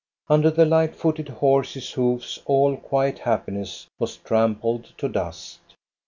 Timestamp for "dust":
5.07-5.59